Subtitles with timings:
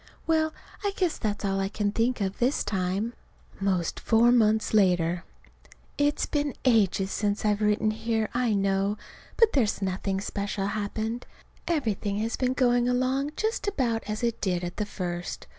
[0.25, 0.51] Well,
[0.83, 3.13] I guess that's all I can think of this time.
[3.59, 5.23] 'Most four months later.
[5.95, 8.97] It's been ages since I've written here, I know.
[9.37, 11.27] But there's nothing special happened.
[11.67, 15.45] Everything has been going along just about as it did at the first.